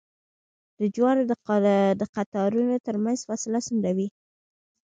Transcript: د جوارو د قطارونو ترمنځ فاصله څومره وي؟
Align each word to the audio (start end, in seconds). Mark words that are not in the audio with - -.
د 0.79 0.81
جوارو 0.95 1.23
د 2.01 2.03
قطارونو 2.15 2.75
ترمنځ 2.85 3.19
فاصله 3.27 3.59
څومره 3.67 3.91
وي؟ 3.97 4.07